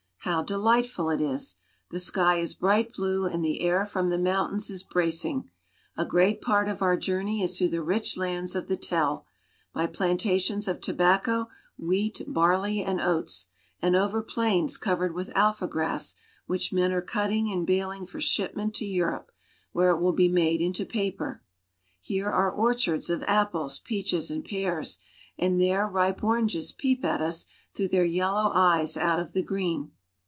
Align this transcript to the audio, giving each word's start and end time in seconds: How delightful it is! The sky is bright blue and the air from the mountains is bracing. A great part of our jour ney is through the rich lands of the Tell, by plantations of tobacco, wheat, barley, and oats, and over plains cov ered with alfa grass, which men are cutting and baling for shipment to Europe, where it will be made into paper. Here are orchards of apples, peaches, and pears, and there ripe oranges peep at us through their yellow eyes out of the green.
How 0.25 0.43
delightful 0.43 1.09
it 1.09 1.19
is! 1.19 1.55
The 1.89 1.99
sky 1.99 2.37
is 2.37 2.53
bright 2.53 2.93
blue 2.93 3.25
and 3.25 3.43
the 3.43 3.59
air 3.61 3.87
from 3.87 4.09
the 4.11 4.19
mountains 4.19 4.69
is 4.69 4.83
bracing. 4.83 5.49
A 5.97 6.05
great 6.05 6.41
part 6.41 6.67
of 6.69 6.83
our 6.83 6.95
jour 6.95 7.23
ney 7.23 7.41
is 7.41 7.57
through 7.57 7.69
the 7.69 7.81
rich 7.81 8.15
lands 8.17 8.53
of 8.55 8.67
the 8.67 8.77
Tell, 8.77 9.25
by 9.73 9.87
plantations 9.87 10.67
of 10.67 10.79
tobacco, 10.79 11.49
wheat, 11.75 12.21
barley, 12.27 12.83
and 12.83 13.01
oats, 13.01 13.47
and 13.81 13.95
over 13.95 14.21
plains 14.21 14.77
cov 14.77 14.99
ered 14.99 15.13
with 15.15 15.35
alfa 15.35 15.65
grass, 15.67 16.13
which 16.45 16.71
men 16.71 16.91
are 16.93 17.01
cutting 17.01 17.49
and 17.51 17.65
baling 17.65 18.05
for 18.05 18.21
shipment 18.21 18.75
to 18.75 18.85
Europe, 18.85 19.31
where 19.71 19.89
it 19.89 19.99
will 19.99 20.13
be 20.13 20.29
made 20.29 20.61
into 20.61 20.85
paper. 20.85 21.41
Here 21.99 22.29
are 22.29 22.51
orchards 22.51 23.09
of 23.09 23.23
apples, 23.23 23.79
peaches, 23.79 24.29
and 24.29 24.45
pears, 24.45 24.99
and 25.39 25.59
there 25.59 25.87
ripe 25.87 26.23
oranges 26.23 26.71
peep 26.71 27.03
at 27.03 27.21
us 27.23 27.47
through 27.73 27.87
their 27.89 28.05
yellow 28.05 28.51
eyes 28.53 28.95
out 28.95 29.19
of 29.19 29.33
the 29.33 29.41
green. 29.41 29.91